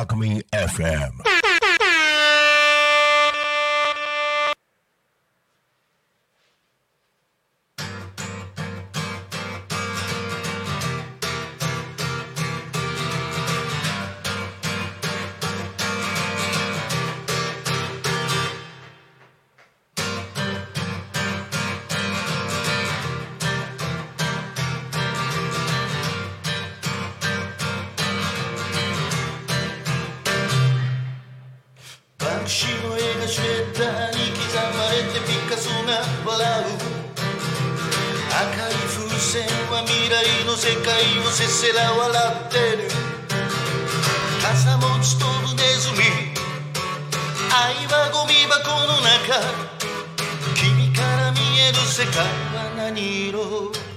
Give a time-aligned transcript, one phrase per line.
[0.00, 1.39] Alchemy FM.
[38.42, 42.88] い風船は未来の世界をせせら笑ってる。
[44.42, 45.98] 傘持ち飛ぶネズミ。
[47.52, 49.40] 愛はゴミ箱の中。
[50.54, 53.89] 君から見える世界は何色？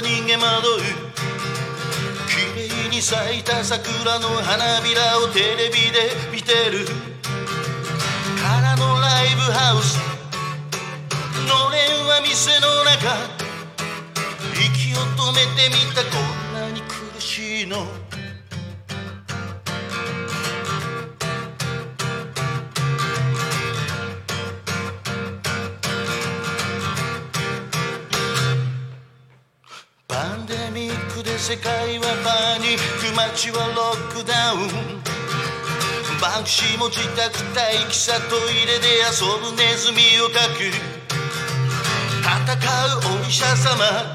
[0.00, 0.80] 逃げ惑う。
[2.28, 6.86] 綺麗に咲いた桜の花びらをテレビで見てる。
[8.42, 9.98] 空のライブハウス。
[11.46, 13.14] のれんは店の中。
[14.54, 16.02] 息を止めてみた。
[16.04, 16.08] こ
[16.50, 17.86] んなに苦しいの。
[31.50, 35.02] 世界はパニック街はロックダウン。
[36.22, 40.70] バンクシーも自宅待機さトイレで遊ぶネズミを描く。
[42.22, 42.54] 戦
[42.86, 44.14] うお医者様。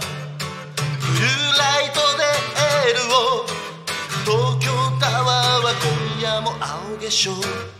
[1.01, 2.23] ブルーライトで
[2.55, 3.43] エールを。
[4.23, 7.74] 東京タワーは今夜も青化粧。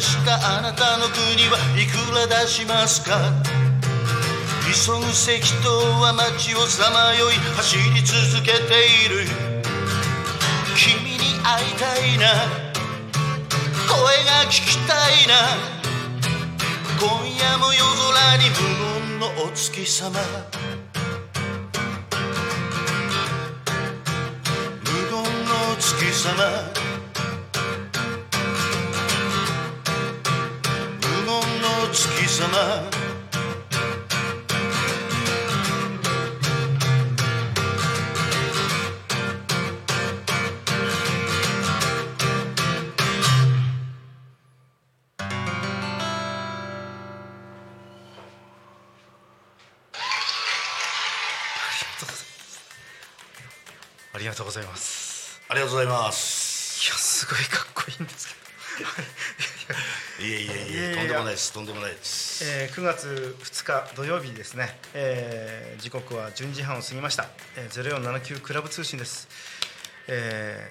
[0.00, 3.32] したあなたの国はいくら出しますか？
[4.66, 5.68] 急ぐ石灯
[6.00, 9.26] は街をさまよい走り続けている。
[10.76, 12.26] 君に会いたいな。
[13.88, 15.34] 声が聞きたいな。
[16.98, 18.56] 今夜も夜空に無
[19.10, 20.20] 言のお月様。
[24.84, 26.85] 無言のお月様。
[31.96, 32.46] 月様
[54.12, 55.40] ありがとうございます。
[55.48, 56.86] ありがとうございます。
[56.86, 58.28] いやすごいかっこいいんです
[58.76, 60.05] けど。
[60.18, 62.44] いえいえいいやいえやとんでもないですとんでもないです。
[62.44, 69.28] えー9月2日土曜日ですね、えー時刻は12時半を過ぎました、えー、0479クラブ通信です、
[70.08, 70.70] え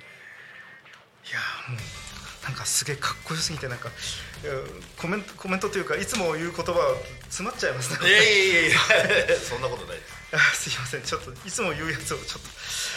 [1.26, 1.82] ーいやーもう
[2.46, 3.90] なんかすげえかっこよすぎてなんか、
[4.44, 6.96] えーコメントコメントというかいつも言う言葉は
[7.30, 8.10] 詰まっちゃいますね。
[8.10, 10.14] いやいやいやそんなことないです。
[10.14, 10.15] あ
[10.54, 11.02] すいません。
[11.02, 12.40] ちょっといつも言うやつをちょっと。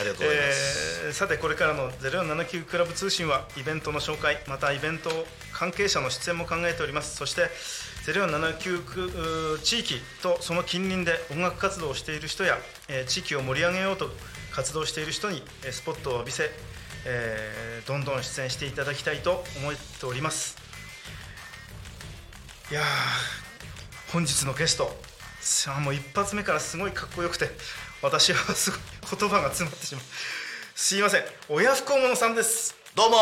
[0.00, 5.10] ありがとうございます、えーさてこれからの0479クラブ通信はイベントの紹介またイベント
[5.52, 7.16] 関係者の出演も考えております。
[7.16, 7.50] そして
[8.06, 12.58] 0479くうー地域とその近隣で音楽活動をしている人や、
[12.88, 14.10] えー地域を盛り上げようと
[14.52, 16.50] 活動している人にえースポットを浴びせ、
[17.06, 20.56] えーどんどん出演していただきたいと思っております。
[22.70, 22.84] いやー
[24.12, 25.07] 本日のゲスト
[25.80, 27.50] もう一発目からすごいかっこよくて
[28.02, 28.80] 私はすごい
[29.18, 30.04] 言葉が詰まってしまう。
[30.74, 31.22] すいません。
[31.48, 32.76] 親不孝者さんです。
[32.94, 33.16] どうも。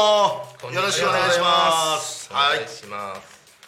[0.73, 2.33] よろしくお願いします。
[2.33, 2.59] はい。
[2.59, 3.21] お願いします。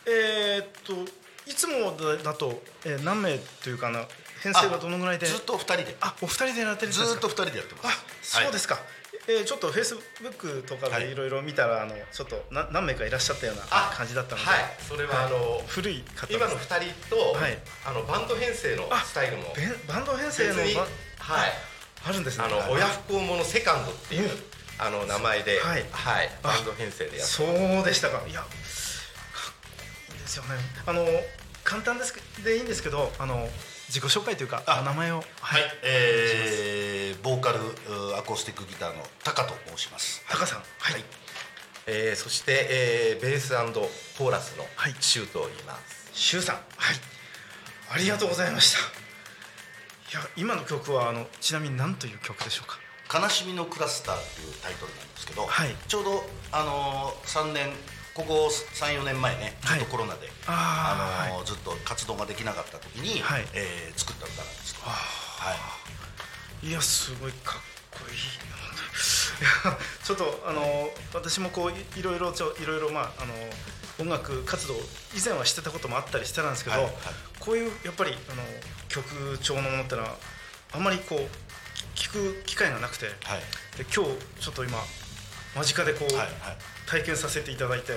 [0.07, 1.11] えー、っと
[1.51, 4.05] いつもだと、えー何名というかな
[4.43, 5.27] 編成はどのぐらいで？
[5.27, 5.97] ずっと二人で。
[6.01, 7.07] あお二人でやられてるんですか？
[7.07, 7.91] ずっと二人でやってま
[8.23, 8.39] す。
[8.39, 8.79] あそうですか、
[9.29, 11.15] えー、ちょっとフェイスブックとかでい。
[11.15, 14.61] ろいろ見たら、あのちょっとな何名かいらっしゃったような感じだったので、はい。
[14.81, 17.59] それはあの古い方今の2人と、はい。
[17.85, 19.45] あのバンド編成のスタイルも
[19.87, 20.69] バンド編成のはい。
[22.09, 22.45] あるんですね。
[22.45, 22.73] あのはい。
[22.73, 24.31] 親不孝者セカンドっていう、うん。
[24.79, 25.85] あの名前で、はい。
[25.93, 28.23] あバンド編成でやってそうでしたか。
[28.27, 30.55] いやかっこいいですよね。
[30.87, 31.05] あの
[31.69, 33.47] 簡単ですけでいいんですけどあの
[33.89, 35.23] 自己紹介というか名前を。
[35.41, 40.25] はい、えー、ボーカルうアコースティックギターのタカと申します。
[40.31, 41.05] タカさんはい、はい。
[41.87, 43.51] えーそして、えーベース
[44.17, 44.95] コーラスのはい。
[45.01, 46.57] シュートを言います、シュウさん。
[46.57, 46.65] はい。
[47.91, 48.79] ありがとうございました。
[48.79, 53.21] いや今の曲はあのちなみに何という曲でしょうか？
[53.21, 55.75] 悲しみのクラスターっていうタイトルなんですけど、はい。
[55.87, 56.23] ちょうど
[56.53, 57.69] あのー、3年
[58.19, 63.45] ここ34年前ねちょっとコロナで、あのーずっと活動ができなかった時に、はい。
[63.55, 65.55] えー作った歌なんですけど、は
[66.65, 66.67] い。
[66.67, 67.61] いやすごいかっ
[67.93, 68.17] こいい
[68.51, 68.59] な。
[68.59, 73.35] い やちょっとあの私もこういいろいろちょいろいろまああの
[74.01, 74.75] 音楽活動
[75.15, 76.95] 以前はしてたこともあったりしてたんですけど、はいはい。
[77.39, 78.43] こういうやっぱりあの
[78.89, 80.17] 曲調のものってのは
[80.73, 81.29] あんまりこう
[81.97, 83.43] 聞く機会がなくて、はい。
[83.79, 84.11] で今日
[84.43, 84.85] ちょっと今
[85.59, 86.31] 間近でこう、はいはい。
[86.87, 87.97] 体験させていただいて、ん。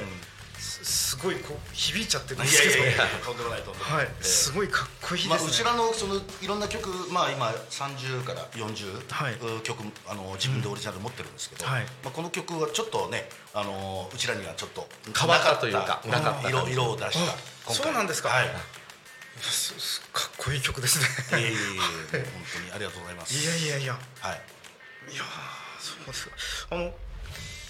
[0.62, 2.78] すすごいこう響いちゃってるんいですけど。
[2.78, 9.34] やいやいやとんでもないとんでもない、はい、えーすごいかっこいいまあ、ですね、うちらのそのいろんな曲、まあ、今30から40、はい。
[9.34, 11.84] う曲あの自分でオリジナル持ってるんですけど、はい。
[12.04, 14.88] まあ、この曲はちょっとねあのうちらにはちょっと
[15.18, 17.36] 変わったというかなかった色色を出したあ
[17.66, 17.76] 今回。
[17.76, 18.30] そうなんですか。
[18.30, 18.48] はい。
[18.48, 21.00] かっこいい曲です
[21.34, 21.42] ね。
[21.42, 21.56] いえいえい
[22.14, 23.34] え 本当にありがとうございます。
[23.34, 24.00] いやいやいや。
[24.20, 24.42] はい。
[25.12, 26.32] いやーそうですか
[26.72, 26.94] あの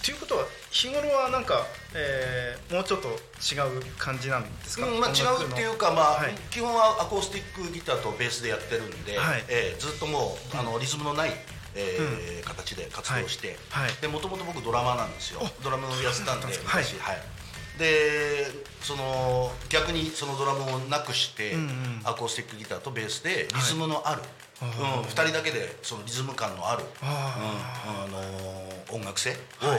[0.02, 6.34] ということは日頃はなんか、えーもうちょっと違う感じなんですか、うんまあ、違うっていうか、まあはい。
[6.50, 9.44] 基本はアコースティックギターとベースでやってるんで、はい。
[9.48, 11.32] えーずっともうあのリズムのない、
[11.74, 13.56] えー形で活動して
[14.08, 15.40] もともと僕ドラマーなんですよ。
[15.62, 16.98] ドラムやってたんで昔。
[16.98, 17.41] はい
[17.78, 18.46] で
[18.82, 22.00] その逆にそのドラムをなくして、うんうん。
[22.04, 24.22] アコースティックギターとベースでリズムのある、
[24.60, 24.68] あう
[25.00, 28.16] ん、2人だけでそのリズム感のある、あうん。
[28.16, 29.34] あのー音楽性を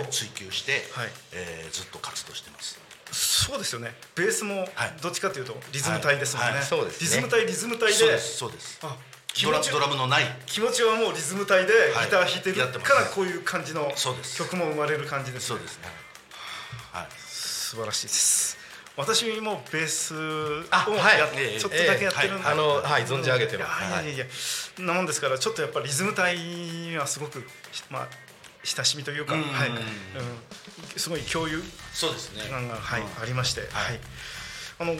[0.10, 1.10] 追求して、はい。
[1.34, 2.80] えーずっと活動してます。
[3.12, 3.94] そうですよね。
[4.16, 4.94] ベースもはい。
[5.02, 6.58] どっちかというとリズム体ですもんね、はい。
[6.60, 6.66] はい。
[6.66, 7.08] そうですね。
[7.08, 7.94] リズム体リズム体で。
[7.94, 8.38] そうです。
[8.38, 8.80] そうです。
[8.82, 8.98] あ
[9.34, 10.24] 気ドラ持ちドラムのない。
[10.46, 12.06] 気持ちはもうリズム体ではい。
[12.06, 13.92] ギター弾いてるからこういう感じの
[14.38, 15.48] 曲も生まれる感じですね。
[15.48, 15.88] そうですね。
[16.92, 17.23] はい
[17.74, 18.56] 素晴らしいです。
[18.96, 20.62] 私もベースを
[20.96, 22.54] やっええちょっとだけやってるんで、ええはい。
[22.54, 23.84] あのはい存じ上げてます。
[23.84, 23.92] い。
[23.92, 24.26] やいやいや、
[24.86, 27.44] なもんですからちょっとやっぱりリズム体にはすごく
[27.90, 28.08] まあ
[28.64, 29.42] 親しみというか、うん。
[29.42, 29.76] はい、うん、
[30.96, 32.44] すごい共有そうですね。
[32.48, 33.08] 感が、はいうん。
[33.24, 33.70] ありまして、はい、
[34.78, 34.96] あの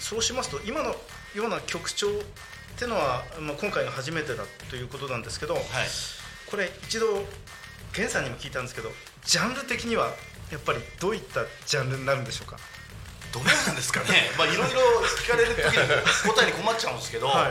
[0.00, 0.96] そうしますと今の
[1.34, 2.12] ような曲調っ
[2.78, 5.64] てのは、まあ、今回が初めてだということなんですけど、はい。
[6.50, 7.26] これ一度
[7.92, 8.90] 源さんにも聞いたんですけど
[9.22, 10.14] ジャンル的には
[10.52, 12.58] やっぱりどういったジャンルになるんでしょうか？
[13.32, 14.28] どうなんですかね。
[14.36, 14.64] まあいろいろ
[15.24, 17.50] 聞かれる時に答えに困っちゃうんですけど、はい。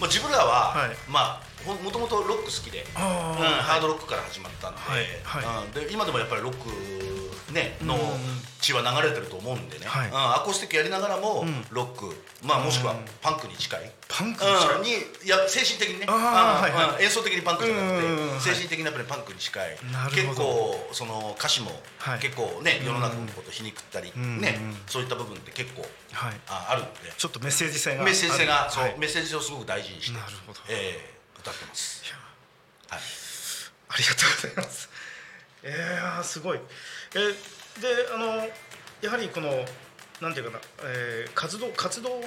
[0.00, 0.96] まあ自分らは、はい。
[1.08, 5.06] まあほもともとロック好きで、あうんーハードロックから始まったんで,、はい。
[5.22, 5.66] はい。
[5.66, 6.68] うんで今でもやっぱりロック、
[7.52, 8.00] ね、のうん。
[8.60, 10.08] 血は流れてると思うんでね、はい。
[10.08, 11.64] うんアコースティックやりながらも、ん。
[11.70, 12.14] ロック、
[12.44, 13.90] まあ、もしくはうんパンクに近い。
[14.08, 14.50] パンクに
[14.84, 15.28] 近い？
[15.28, 16.06] や精神的にね。
[16.08, 18.02] あ演奏的にパンクじゃなく
[18.44, 19.78] て、精神的にやっぱりパンクに近い。
[20.14, 22.18] 結構その歌詞も、はい。
[22.20, 24.76] 結構ね世の中のこと皮肉ったり、うんねうん。
[24.86, 26.34] そういった部分って結構はい。
[26.48, 27.12] ああるんで。
[27.16, 28.04] ちょっとメッセージ性が。
[28.04, 30.18] メッセージ性が、そうはいメッセージ性をすごく大事にして
[30.68, 32.04] えー歌ってます。
[32.90, 33.00] はい。
[33.88, 34.90] ありがとうございます。
[35.62, 36.60] えー、すごい。
[37.14, 37.34] えー
[37.80, 38.46] であの
[39.00, 39.48] やはりこの
[40.20, 42.20] なんていうかな、えー活動活動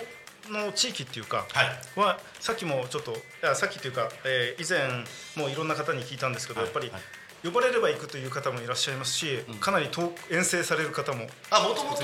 [0.49, 1.99] の地域っていうか、はい。
[1.99, 3.15] はさっきもちょっと
[3.55, 4.89] さっきというか、えー以前
[5.37, 6.67] もういろんな方に聞いたんですけど、はい。
[6.67, 7.01] やっぱり、はい
[7.43, 12.03] 呼ばれれば行くという方もいらっしゃいますし、かなり遠遠征される方もあもともと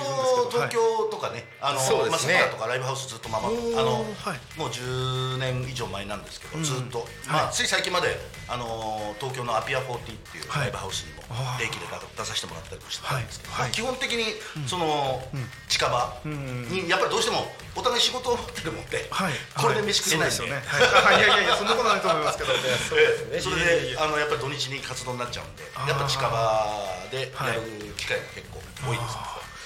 [0.51, 0.79] 東京
[1.09, 2.33] とかね、あのそうですね。
[2.33, 4.59] まあ、サカラとかライブハウスずっと回っおーあの、はい。
[4.59, 6.63] もう10年以上前なんですけど、うん。
[6.63, 10.61] ずっと、まあ、つい最近まで、あの東京のアピア40っていうはい。
[10.63, 11.23] ライブハウスにも
[11.57, 11.85] 定期で
[12.17, 14.25] 出させてもらったりもしてたんですけど、基本的に
[14.67, 15.23] その、
[15.67, 19.33] 近場にやっぱりどうしてもお互い仕事を持ってるもんで、はい。
[19.55, 20.35] これで飯食えないんで。
[20.35, 20.67] そうですよね。
[20.67, 21.21] はい、あい。
[21.21, 22.51] やいやいやそんなことないと思いますけど。
[22.97, 23.39] ええ。
[23.39, 23.55] それ
[23.93, 26.67] であのやっぱり土日に活動になっちゃうんでやっぱ近場
[27.11, 27.61] でやる
[27.97, 28.59] 機会が結構
[28.89, 29.15] 多いです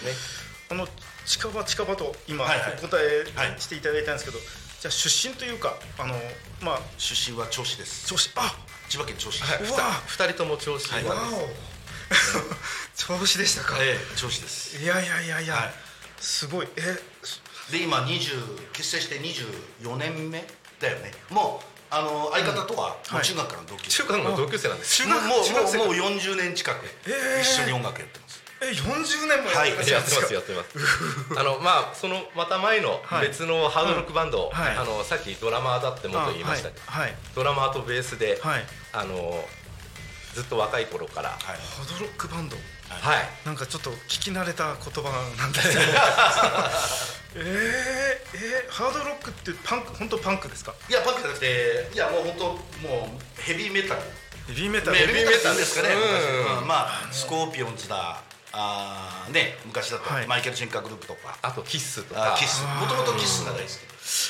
[0.05, 0.17] ねね。
[0.71, 0.87] あの
[1.25, 2.77] 近場近場と今おはいはい。
[2.81, 6.15] 答えはいしていただいたんですけど、じゃあ出身というかあの
[6.61, 8.07] まあ出身は銚子です。
[8.07, 8.53] 調子あ
[8.89, 10.01] 千葉県銚子市、うわ。
[10.07, 13.17] 二人とも調子なんです、わお。
[13.19, 13.77] 調子でしたか。
[13.79, 14.77] ええ銚子です。
[14.77, 15.73] いやいやいやいや、はい。
[16.19, 16.67] すごい。
[16.75, 16.99] え
[17.71, 20.45] で今20結成して24年目
[20.79, 21.11] だよね。
[21.29, 25.03] もうあの相方とは中学からの同級生、中学の同級生なんです。
[25.03, 26.85] 中学もうもうもうもう40年近く
[27.39, 31.39] 一緒に音楽やってます、え40年もやってらっしゃやってますやってます。
[31.39, 33.27] あのまあそのまた前のはい。
[33.27, 34.49] 別のハードロックバンド、うん。
[34.49, 34.75] はい。
[34.75, 37.15] あのさっきドラマーだって元言いましたけど、はいはい。
[37.35, 38.63] ドラマーとベースで、はい。
[38.93, 39.43] あの
[40.33, 41.39] ずっと若い頃から、はい。
[41.39, 42.57] ハードロックバンド
[43.01, 43.29] はい。
[43.45, 45.81] なんかちょっと聞き慣れた言葉なんですけど
[47.35, 50.73] えー、えー、ハードロックってパンク本当パンクですか？
[50.89, 54.01] いやパンクじゃなくていやもう本当もうヘビーメタル。
[54.47, 54.97] ヘビーメタル。
[54.97, 55.99] ヘビーメタルですかね、うん。
[55.99, 56.59] 昔。
[56.61, 56.67] うん。
[56.67, 58.21] まあスコーピオンズだ。
[58.55, 60.27] あーね昔だとはい。
[60.27, 62.35] マイケル・シェンカーグループとか、あとキッスとか。
[62.35, 62.61] あキス。
[62.61, 63.71] もともとキスが大好き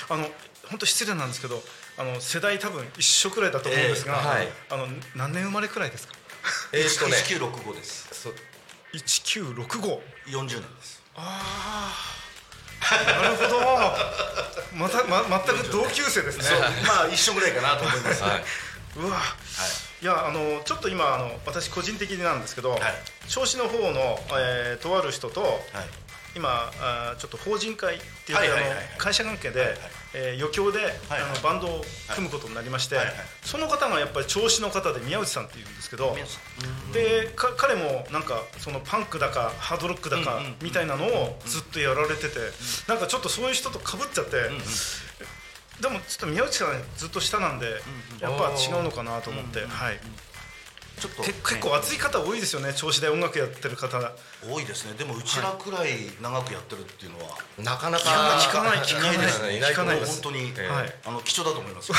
[0.09, 0.29] あの
[0.69, 1.61] 本当失礼なんですけど
[1.97, 4.47] あの世代多分一緒くらいだと思うんですが、えーはい。
[4.69, 6.13] あの何年生まれくらいですか？
[6.71, 7.17] えーっとね。
[7.27, 8.29] 1965です
[8.93, 11.01] そう1965 40年です。
[11.15, 12.23] ああ
[13.21, 13.59] なるほど。
[14.77, 16.43] また、ま、全く同級生ですね。
[16.85, 18.43] まあ一緒ぐらいかなと思います、はい、
[18.97, 19.17] うわ、
[20.01, 22.81] い、やあのちょっと今あの私個人的になんですけど、はい。
[23.27, 25.61] 銚子の方の、えーとある人とはい。
[26.35, 29.79] 今あーちょっと法人会っていう、はいはいはいあの会社関係で、はいはい
[30.13, 31.21] えー余興で、はいはい。
[31.31, 36.15] あのバンドを組むことになりまして、はいはいその方がやっぱり銚子の方で宮内さんっていうんですけど
[36.93, 42.39] でか彼もなんかそのパンクだかハードロックだかうんうんみたいなのをずっとやられてて、
[42.87, 44.31] なんかちょっとそういう人とかぶっちゃって、
[45.81, 47.65] でもちょっと宮内さんずっと下なんで、
[48.19, 49.99] やっぱ違うのかなと思って、はい、
[50.99, 53.99] ちょっと、け結構熱い方多いですよね銚子で音楽やってる方。
[54.47, 54.93] 多いですね。
[54.93, 58.03] でもうちらくらい長くやってるっていうのは、なかなか
[58.39, 59.51] 聞かない聞かないです。
[59.51, 60.21] いないと思います。
[60.21, 60.53] 本当に、い。
[61.05, 61.91] あの貴重だと思います。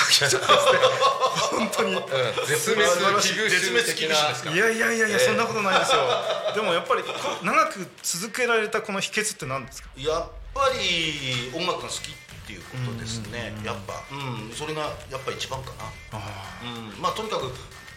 [1.51, 1.95] 本当に。
[1.95, 2.03] うん
[2.47, 4.17] 絶滅危惧種絶滅危的な。
[4.17, 5.99] 惧種いやいやいやいや、そんなことないですよ。
[6.55, 9.89] でもやっぱりこ長く続けられたこの秘訣って何ですか？
[9.97, 15.73] やっぱり音楽が好きっていうことですね、やっぱ、うん、それがやっぱ一番か
[16.13, 16.19] な、
[16.69, 17.51] うん、まあとにかく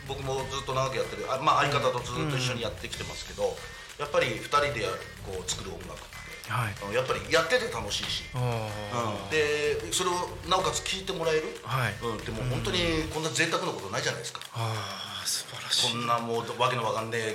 [0.08, 3.56] 僕もずっと長くやってるあ、まあ、相方とずっと一緒にやってきてますけど、
[4.00, 4.96] やっぱり2人でやる
[5.26, 6.04] こう作る音楽っ
[6.46, 6.74] て、はい。
[6.88, 10.14] うんやっぱりやってて楽しいし、あうん、でそれを
[10.50, 11.94] なおかつ聴いてもらえる、はい。
[12.02, 15.92] うん、でも本当にこんな贅沢なことないじゃないですか、あー素晴らしい。
[15.92, 17.34] こんなもうわけのわかんねえ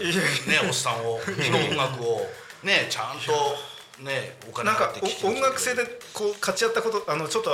[0.48, 2.26] ねおっさんをの音楽を
[2.64, 7.50] ねちゃんとねお金なんか音楽性でこう勝ち合ったことあのちょっと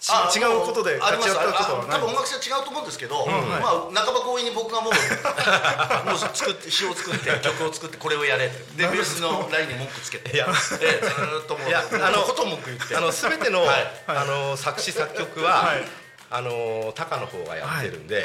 [0.00, 1.28] 違うことであります。
[1.28, 1.98] 勝ち合ったことはない。
[1.98, 3.28] あ多分音楽性違うと思うんですけど、はい。
[3.60, 4.92] まあ半ば強引に僕がもう
[6.08, 10.34] もう作って詩を作って 曲を作ってこれをやれでベースのラインに文句つけて。
[10.34, 10.46] いや
[10.80, 12.96] ええずーっともういやあのこと文句言って。
[12.96, 13.92] あの全ての,、はい。
[14.06, 15.84] あの作詞作曲は、はい。
[16.32, 18.24] あのタカの方がやってるんで、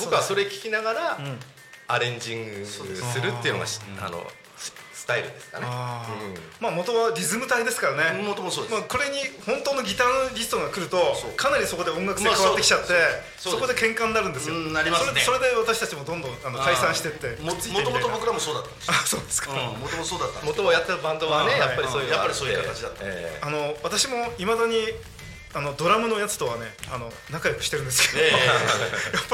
[0.00, 1.40] 僕はそれ聞きながら、ん。
[1.86, 2.82] アレンジングす
[3.20, 4.26] るっていうのがしあの
[5.04, 5.66] ススタイルですかね。
[6.60, 8.24] まあ元はリズム体ですからね。
[8.24, 8.72] 元もそうです。
[8.72, 10.96] まあ、これに本当のギターリストが来ると
[11.36, 12.96] かなりそこで音楽性変わってきちゃって、
[13.36, 14.56] そこで喧嘩になるんですよ。
[14.56, 15.20] うんなりますね。
[15.20, 18.94] それでそれで私たちもどんどんあの解散してってもともと僕らもそうだったんですよ。
[18.96, 23.04] あそうですか、うんもともとそうだったんです元をやってるバンドはね、はいやっぱりそういうやっぱりそういう形だった。
[23.04, 24.88] えあの私もいまだに
[25.52, 28.32] あのドラムのやつとはねあの仲良くしてるんですけど、ええ。
[29.12, 29.33] やっぱ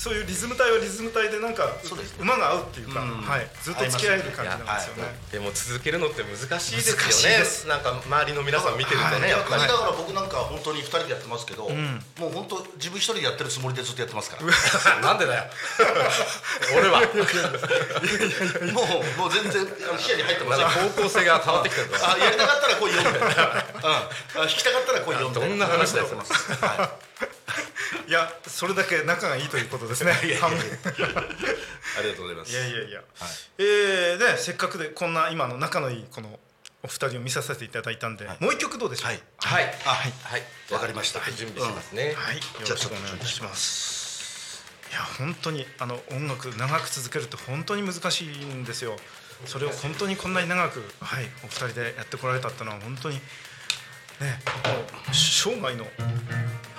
[0.00, 2.24] そういうリズム隊はリズム隊でなんかそうですね。
[2.24, 3.20] 馬が合うっていうか、うん。
[3.20, 5.12] はい、ずっと付き合える感じなんですよね。
[5.28, 7.76] えでも続けるのって難しいですよね。
[7.76, 12.00] なんか周りの皆さん見てるとね、だから僕なんか本当に2人でやってますけど、ん。
[12.16, 14.48] もう本当自分一人でやってるつもりでずっとやってますから。
[15.04, 15.44] なんでだよ。
[16.80, 17.04] 俺は。
[18.72, 20.68] もうもう全然あの視野に入ってません。
[20.96, 25.48] 方向性が変わってきてるあやりたかったら来いよみたいな、うん、あ弾きたかったら来いよみたいな。
[25.48, 27.39] どんな話だよそうい
[28.08, 30.12] いやそれだけ仲がいいということですね。
[30.12, 32.52] ありがとうございます。
[32.52, 33.02] いやいやいや、
[33.58, 36.38] えーねせっかくでこんな今の仲のいいこの
[36.82, 38.44] お二人を見させていただいたんで、はい。
[38.44, 39.08] もう一曲どうでしょう？
[39.08, 39.20] はい。
[39.38, 39.64] はい。
[39.84, 40.12] あはい。
[40.22, 40.42] はい。
[40.72, 41.20] わかりました。
[41.32, 44.64] 準備しますね、はい、よろしくお願いしします。
[44.90, 48.96] いや本当にあの音楽長く続けるって本当に難しいんですよ。
[49.46, 53.22] それを本当にこんなに長くはいお二人でやってこられたってのは本当にね
[55.12, 55.86] 生涯の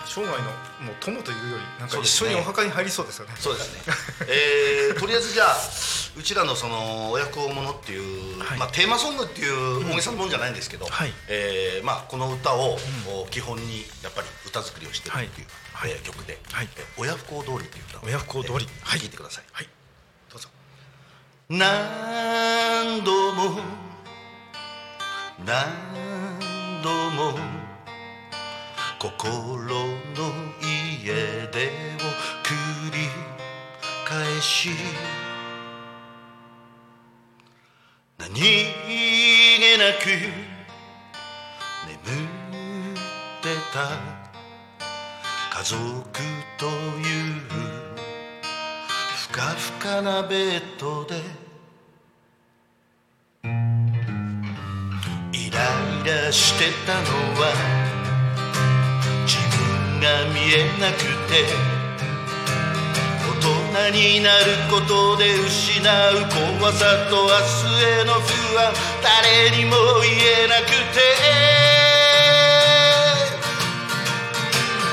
[0.06, 0.44] 生涯の
[0.86, 3.34] もう友というよりなんか一緒にお墓に入りそうですよね。
[3.38, 3.94] そうですね、
[4.28, 5.58] えー、とりあえずじゃあ
[6.18, 8.60] うちらのその親子ものっていう、はい。
[8.60, 11.14] まあ、テーマソングっていう大げさなもんじゃないんですけど、はい。
[11.30, 15.92] えーまあ、この歌を、こう基本にやっぱり歌作りをしてるっていう、はい。
[15.92, 16.70] えー曲で「はい。
[16.76, 18.68] えー親不孝通り」っていう歌を親不孝通り。
[18.70, 19.70] えー聞いてください、はい。
[20.30, 20.50] どうぞ。
[21.50, 23.60] 何度も
[25.46, 27.61] 何度も
[29.02, 29.88] 心の
[30.62, 32.54] 家出を繰
[32.92, 33.10] り
[34.06, 34.70] 返し
[38.20, 38.40] 何気
[39.80, 40.06] なく
[41.88, 41.98] 眠
[42.94, 42.98] っ
[43.42, 44.22] てた。
[45.50, 45.80] 家族
[46.60, 47.42] という
[49.16, 51.22] ふかふかなベッドで
[55.34, 55.60] イラ
[56.04, 57.08] イラしてたの
[57.42, 57.91] は
[60.34, 61.00] 見えなく
[61.30, 61.46] て
[63.28, 65.86] 大人になることで失う
[66.60, 70.12] 怖さと明日への不安誰にも言
[70.46, 71.00] えなくて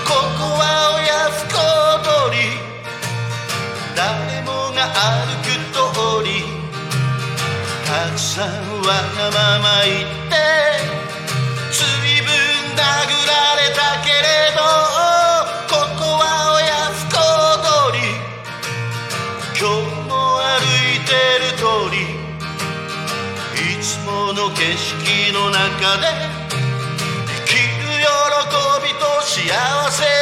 [0.06, 0.62] ここは
[0.96, 1.56] 親不孝
[2.04, 2.38] 通り
[3.96, 5.78] 誰もが歩く通
[6.24, 6.28] り
[7.84, 8.46] たくさん
[8.82, 10.38] わがまま言って
[24.76, 26.08] 色の中で
[27.26, 30.17] 生きる喜びと幸せ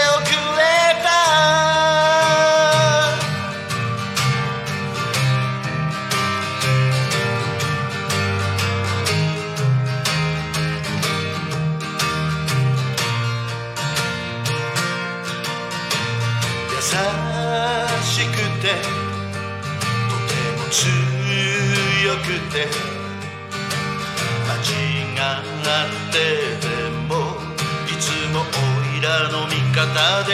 [30.26, 30.32] で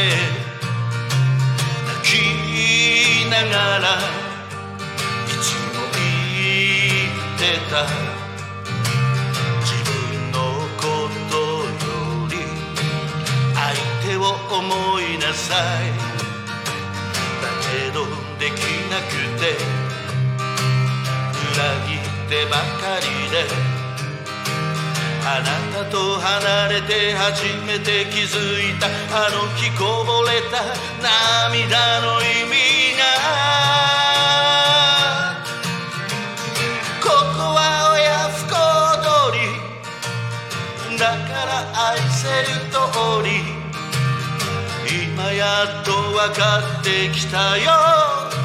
[1.86, 6.00] 泣きながらいつも言
[7.08, 7.72] ってた
[9.60, 9.92] 自分
[10.32, 10.36] の
[10.78, 10.82] こ
[11.30, 11.84] とよ
[12.30, 12.32] り
[13.54, 13.60] 相
[14.06, 14.20] 手を
[14.58, 15.92] 思いなさい
[17.42, 17.96] だけど
[18.38, 18.58] でき
[18.90, 19.42] なくて
[21.52, 23.71] 裏切ってばかりで
[25.24, 28.88] あなたと離れて初めて気づいた。
[29.16, 30.58] あの日こぼれた。
[31.00, 33.04] 涙の意味が。
[37.00, 37.06] こ
[37.36, 37.60] こは
[37.94, 38.52] 親不孝
[38.98, 39.38] 通
[40.90, 40.98] り。
[40.98, 41.50] だから
[41.90, 42.82] 愛せる通
[43.22, 43.30] り。
[45.06, 45.44] 今や
[45.82, 48.41] っと分かってきたよ。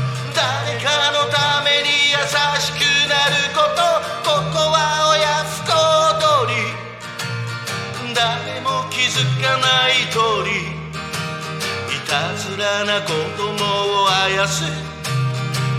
[12.77, 14.63] たずらな子供をあやす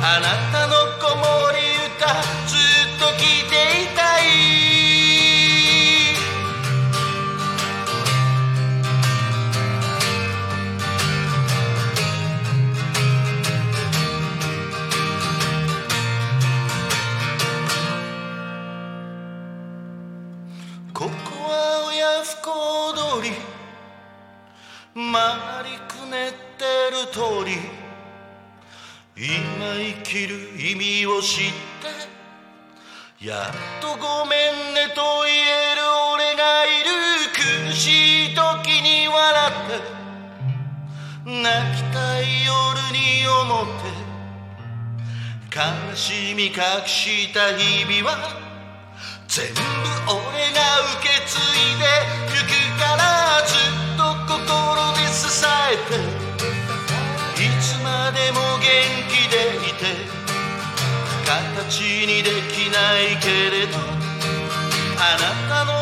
[0.03, 1.57] あなたの子守
[1.95, 2.48] 歌。
[25.13, 27.57] 回りくねってる通り
[29.17, 31.53] 今生きる意味を知っ
[33.21, 35.83] てやっとごめんねと言える
[36.15, 36.91] 俺がいる
[37.35, 39.99] 苦しい時に笑って
[41.25, 41.43] 泣
[41.77, 42.55] きたい夜
[42.93, 46.53] に思って悲しみ隠
[46.87, 48.13] した日々は
[49.27, 49.61] 全部
[50.07, 50.61] 俺が
[51.01, 51.85] 受け継いで
[52.35, 53.68] ゆくからず
[61.69, 63.77] 形にできないけれど
[64.99, 65.78] あなたの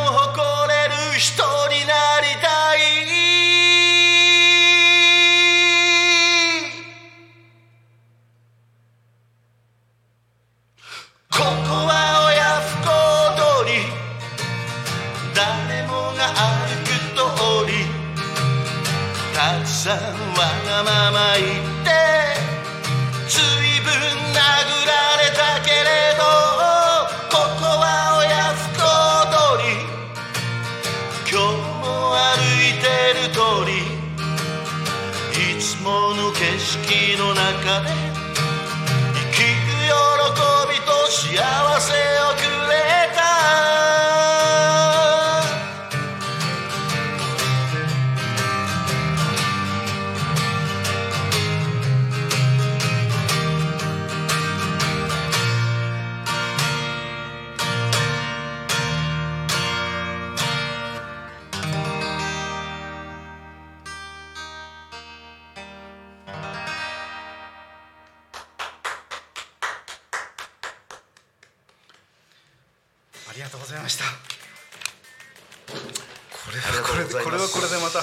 [77.06, 77.54] ございます。
[77.54, 78.00] これはこれでまた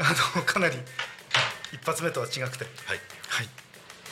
[0.00, 0.78] あのかなり
[1.72, 2.64] 一発目とは違くて。
[2.86, 3.00] はい。
[3.28, 3.48] はい。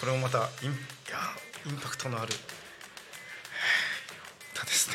[0.00, 2.33] これもまたインインパクトのある
[4.55, 4.94] 歌ですね。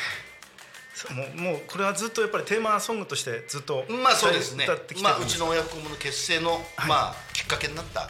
[0.94, 4.64] そうもうもうこれはずっとやっぱりテーマソングとしてずっとまあそうですね。
[4.64, 8.08] 歌ってきてまあうちの親子の結成の、まあきっかけになった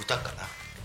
[0.00, 0.32] 歌か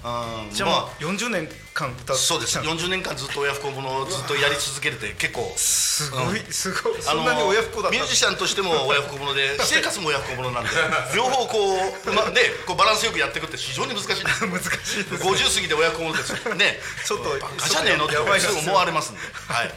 [0.03, 0.43] な。
[0.45, 0.51] うん。
[0.51, 2.59] じゃあもう40年間歌そうです。
[2.59, 5.51] きた40年間ずっと親不孝者をずっとやり続けるって結構。
[5.57, 7.01] すごい、すごい。
[7.01, 10.69] そんなに親不孝だミュージシャンとしても親不孝者で私 生活も親不孝者なんで
[11.15, 11.75] 両方こ
[12.07, 16.55] う,、まね、こうバランスよくやっていくって非常に難しい 難しいです50過ぎて親不孝者ですよ。
[16.55, 16.79] ね。
[17.05, 19.73] ちょっとバカじゃねえのって思われますんで、はい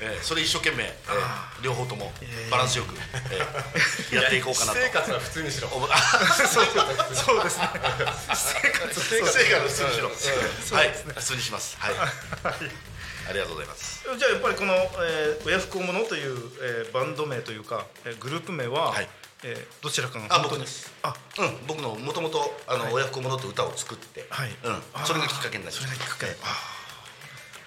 [0.00, 2.12] えーそれ一生懸命、えー両方とも
[2.50, 2.94] バランスよく、
[3.32, 4.78] えー やっていこうかなと。
[4.80, 5.68] 生活は普通にしろ。
[5.68, 5.80] そう
[7.16, 7.70] そうですね。
[8.34, 10.08] 生活生活普通にしろ、
[10.78, 10.92] はい。
[11.16, 11.76] 普通にします。
[11.80, 11.94] はい。
[13.28, 14.00] ありがとうございます。
[14.18, 19.08] じゃあやっぱりこの、えー、親不孝者という、えー、バンド名というか、えー、グループ名は、はい。
[19.42, 20.58] えーどちらかがあ本当に？
[20.58, 20.90] 僕です。
[21.02, 21.14] あ。
[21.38, 21.66] うん。
[21.66, 24.56] 僕のもともとあの、親不孝者と歌を作って、はい。
[24.64, 25.86] うん、それがきっかけになりました。
[25.88, 26.36] それがきっかけ、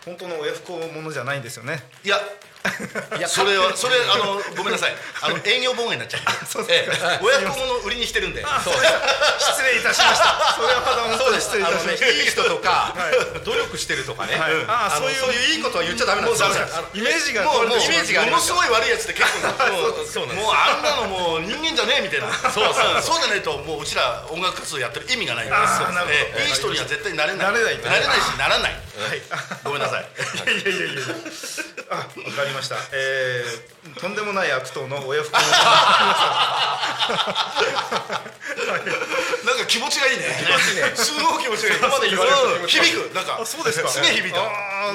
[0.05, 1.83] 本当の親不孝ものじゃないんですよね。
[2.03, 2.17] いや
[3.17, 4.95] いやそれはそれあのごめんなさい。
[5.21, 7.13] あの営業妨害になっちゃう そうえですか。
[7.13, 8.45] え親不孝者売りにしてるんで。
[8.45, 10.55] 失礼いたしました。
[10.55, 12.07] それはまだ本当に失礼いたしました。
[12.07, 12.95] いい人とか
[13.43, 14.35] 努力してるとかね。
[14.67, 16.41] あそういういういいことは言っちゃダメなんです。
[16.43, 16.49] よ
[16.93, 19.25] イメージがもうイメージがものすごい悪いやつって結
[20.13, 22.31] 構 もうあんなのもう人間じゃねえみたいな。
[22.51, 23.01] そうそう。
[23.01, 26.47] そうじゃないともううちら音楽活動やってる意味がないんですあーなるほどええ。
[26.47, 27.51] いい人には絶対なれない。
[27.51, 27.79] なれないし
[28.37, 28.75] ならない。
[29.63, 30.05] ごめんなさい。
[30.45, 31.01] いやいやいや
[31.91, 32.77] あわかりました。
[32.93, 35.51] えー、とんでもない悪党の親不孝者
[39.43, 40.23] なんか気持ちがいいね。
[40.39, 40.95] 気持ちね。
[40.95, 41.79] すごい気持ちがいい。
[41.79, 42.67] 今まで言われたうん。
[42.67, 43.13] 響く。
[43.13, 43.39] なんか。
[43.41, 43.89] あそうですか。
[43.89, 44.39] すげえ響いた。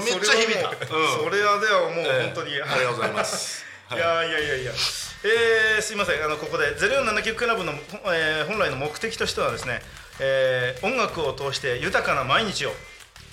[0.00, 0.72] めっちゃ響いた。
[0.88, 3.64] それはもうそれはではもう本当に、ありがとうございます。
[3.92, 3.94] い。
[3.94, 6.24] やいやいやいや、えー、すいません。
[6.24, 7.72] あのここで0479クラブの、
[8.06, 9.82] えー本来の目的としてはですね、
[10.18, 12.72] えー音楽を通して豊かな毎日を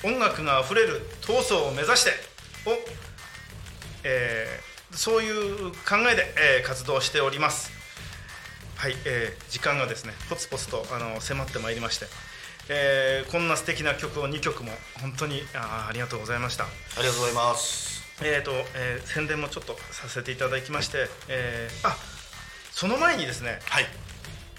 [0.04, 2.12] 音楽があふれる闘争を目指して
[2.70, 2.78] を、
[4.04, 7.72] えーそういう考えで、えー活動しております。
[8.76, 12.06] はい、えー時間がですねポツポツとあの迫ってまいりまして、
[12.70, 16.66] えーこんな素敵な曲を2曲も本当にあーありがとうございました。
[16.66, 16.68] あ
[17.00, 18.04] りがとうございます。
[18.22, 21.96] えーとえー宣伝もちょっとさせていただきまして、えーあ
[22.72, 23.86] その前にですねはい。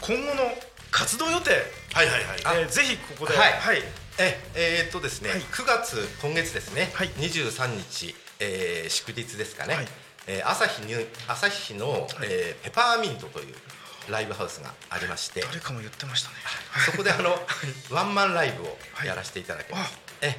[0.00, 0.42] 今後の
[0.90, 1.50] 活動予定、
[1.92, 2.61] はいはいはい。
[2.62, 3.52] えーぜひここで、はい。
[3.52, 3.83] はい。
[4.18, 5.40] ええーっとですね、はい。
[5.40, 7.09] 9月今月ですね、はい。
[7.11, 9.88] 23日、えー祝日ですかね、はい。
[10.26, 10.94] えー朝日に
[11.26, 13.54] 朝日の、えーペパーミントという
[14.11, 15.40] ライブハウスがありまして。
[15.40, 16.37] 誰かも言ってましたね。
[16.85, 17.38] そこであの、
[17.90, 18.76] ワンマンライブを
[19.07, 20.37] やらせていただきます、え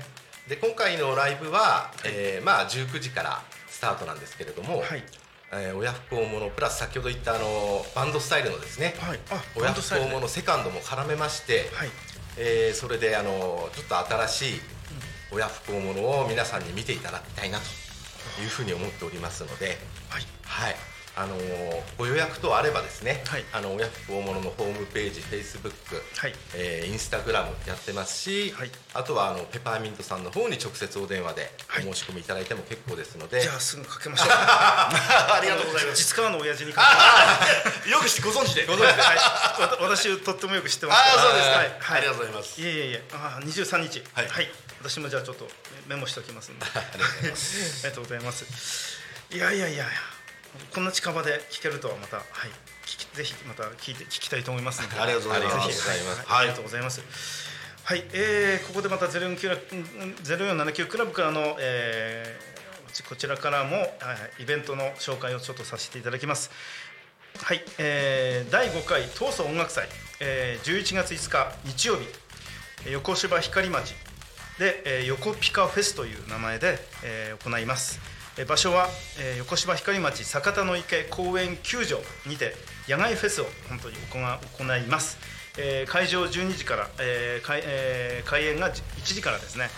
[0.47, 5.03] で今回のライブは、えーまあ、19時からスタートなんですけれども、はい。
[5.51, 9.19] えー親不孝者プラス先ほど言ったあのバンドスタイルのですね、はい。
[9.31, 11.89] あ親不孝者セカンドも絡めまして、はい
[12.37, 14.61] えーそれであのちょっと新しい
[15.31, 17.65] 親不孝者を皆さんに見ていただきたいなと
[18.41, 19.77] いうふうに思っておりますので、
[20.09, 20.23] はい。
[20.43, 23.45] はいあのーご予約等あればですね、はい。
[23.53, 26.33] あの親不孝者のホームページ、フェイスブック、はい。
[26.55, 28.71] えーインスタグラムやってますし、はい。
[28.93, 31.87] あとはあのペパーミントさんの方に直接お電話ではい。
[31.87, 34.27] お申し込みいただいても結構ですので、じゃあすぐかけましょう。
[34.35, 35.97] ありがとうございます。
[36.03, 36.81] 実川の親父にか
[37.83, 38.65] け よくしご存知で。
[38.65, 39.17] ご存知で、はい、
[39.81, 40.97] 私とってもよく知ってます。
[40.97, 41.57] ああそうですか。
[41.57, 42.61] はい、はい、ありがとうございます。
[42.61, 44.45] いえいえいえ、あ二十三日、は、はい。
[44.45, 44.49] い
[44.81, 45.47] 私もじゃあちょっと
[45.87, 46.65] メモしておきますんで。
[46.65, 47.77] あ ありがとうございます。
[47.83, 48.45] りがとうございます。
[49.31, 49.85] いやいやいや、
[50.73, 52.25] こんな近場で聞けるとはまた、はい、
[53.15, 54.95] ぜひまた聞いて聞きたいと思いますので。
[54.99, 57.01] ありがとうございますはいありがとうございます。
[57.83, 59.47] はい、えーここでまたゼロ四九
[60.23, 62.55] ゼロ四七九クラブからの、えー
[63.09, 63.85] こちらからも、は
[64.39, 66.49] いイベントの紹介をちょっとさせていただきます。
[67.43, 69.87] はい、えー第5回東総音楽祭、
[70.19, 72.07] えー11月5日日曜日
[72.85, 73.93] えー横芝光町
[74.57, 82.53] で、えー横ピカフェスという名前で、えー行います、えー場所は、えー横芝光町酒田の池公園球場にて
[82.87, 84.19] 野外フェスを本当に行
[84.57, 85.17] 行います、
[85.57, 89.69] えー会場12時から、えー開えー開演が1時からですね。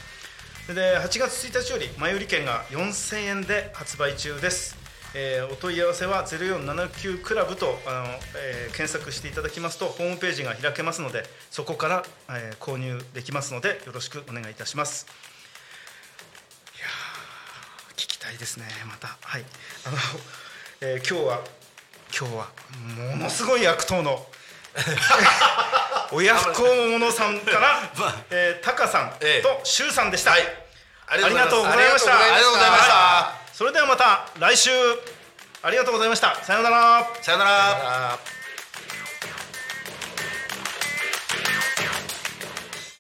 [0.68, 4.76] で8月1日より前売り券が4000円で発売中です、
[5.14, 15.06] えーお問い合わせは0479クラブとあの、えー検索していただきますとホームページが開けますのでそこから、えー購入できますのでよろしくお願いいたします。
[18.28, 18.66] たいですね。
[18.86, 19.46] またはい。
[19.86, 19.98] あの、
[20.82, 21.40] えー今日は
[22.18, 22.48] 今日は
[23.10, 24.26] ものすごい悪党の
[26.12, 27.92] 親不孝者さんから、
[28.30, 29.60] えー、タカさんとええ。
[29.64, 30.42] シュウさんでした、はい。
[31.08, 32.20] ありがとうございました。
[32.20, 32.94] ありがとうございました。
[32.94, 34.70] はいそれではまた来週。
[35.64, 36.36] ありがとうございました。
[36.44, 37.08] さようなら。
[37.24, 38.37] さよなら